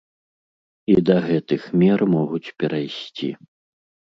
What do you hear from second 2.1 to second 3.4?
могуць перайсці.